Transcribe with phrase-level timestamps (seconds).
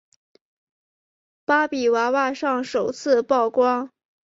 [1.45, 3.91] 芭比娃娃上首次曝光。